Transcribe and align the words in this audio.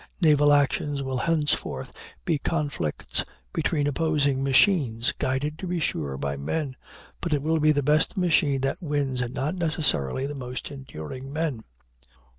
Naval 0.19 0.51
actions 0.51 1.03
will 1.03 1.19
henceforth 1.29 1.93
be 2.25 2.39
conflicts 2.39 3.23
between 3.53 3.85
opposing 3.85 4.43
machines, 4.43 5.13
guided, 5.19 5.59
to 5.59 5.67
be 5.67 5.79
sure, 5.79 6.17
by 6.17 6.35
men; 6.37 6.75
but 7.21 7.33
it 7.33 7.43
will 7.43 7.59
be 7.59 7.71
the 7.71 7.83
best 7.83 8.17
machine 8.17 8.61
that 8.61 8.81
wins, 8.81 9.21
and 9.21 9.35
not 9.35 9.53
necessarily 9.53 10.25
the 10.25 10.33
most 10.33 10.71
enduring 10.71 11.31
men. 11.31 11.63